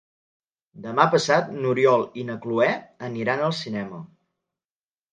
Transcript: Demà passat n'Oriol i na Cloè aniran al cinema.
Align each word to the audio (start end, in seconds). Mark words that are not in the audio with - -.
Demà 0.85 1.05
passat 1.17 1.53
n'Oriol 1.59 2.07
i 2.23 2.25
na 2.31 2.39
Cloè 2.47 2.73
aniran 3.13 3.49
al 3.51 3.57
cinema. 3.63 4.05